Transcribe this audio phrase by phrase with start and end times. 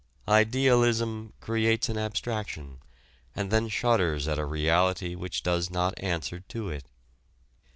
[0.27, 2.79] "Idealism" creates an abstraction
[3.35, 6.85] and then shudders at a reality which does not answer to it.